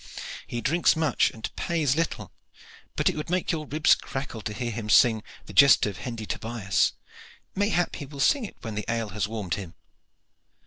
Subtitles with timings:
[0.47, 2.31] He drinks much and pays little
[2.95, 6.25] but it would make your ribs crackle to hear him sing the 'Jest of Hendy
[6.25, 6.93] Tobias.'
[7.53, 9.75] Mayhap he will sing it when the ale has warmed him."